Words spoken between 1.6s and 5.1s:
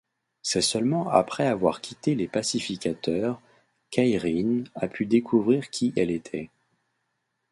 quitté les Pacificateurs qu'Aeryn a pu